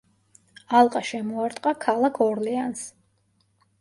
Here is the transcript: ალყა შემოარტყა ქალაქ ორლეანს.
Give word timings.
ალყა 0.77 1.01
შემოარტყა 1.09 1.73
ქალაქ 1.85 2.21
ორლეანს. 2.29 2.87